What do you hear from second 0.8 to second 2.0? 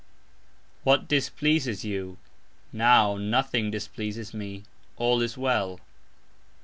"What" displeases